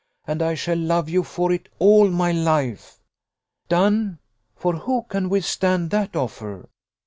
and 0.25 0.41
I 0.41 0.55
shall 0.55 0.79
love 0.79 1.09
you 1.09 1.21
for 1.21 1.51
it 1.51 1.69
all 1.77 2.09
my 2.09 2.31
life." 2.31 2.97
"Done! 3.69 4.17
for 4.55 4.77
who 4.77 5.03
can 5.07 5.29
withstand 5.29 5.91
that 5.91 6.15
offer? 6.15 6.67